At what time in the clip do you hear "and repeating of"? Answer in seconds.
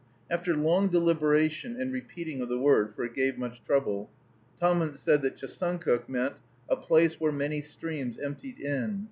1.79-2.49